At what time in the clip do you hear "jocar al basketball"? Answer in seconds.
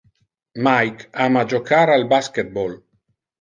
1.51-2.75